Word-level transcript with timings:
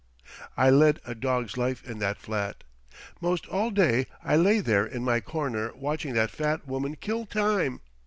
I 0.57 0.71
led 0.71 0.99
a 1.05 1.13
dog's 1.13 1.57
life 1.57 1.87
in 1.87 1.99
that 1.99 2.17
flat. 2.17 2.63
'Most 3.21 3.45
all 3.45 3.69
day 3.69 4.07
I 4.23 4.35
lay 4.35 4.59
there 4.59 4.83
in 4.83 5.03
my 5.03 5.19
corner 5.19 5.73
watching 5.75 6.15
that 6.15 6.31
fat 6.31 6.67
woman 6.67 6.95
kill 6.95 7.27
time. 7.27 7.81